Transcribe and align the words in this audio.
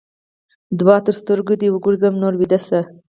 دوعا؛ 0.79 0.97
تر 1.05 1.15
سترګو 1.21 1.53
دې 1.61 1.67
وګرځم؛ 1.71 2.13
نور 2.21 2.33
ويده 2.37 2.59
شه. 2.67 2.81